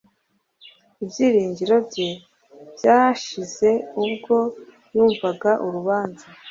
[1.03, 2.09] ibyiringiro bye
[2.75, 3.69] byashize
[4.01, 4.37] ubwo
[4.93, 6.25] yumvaga urubanza.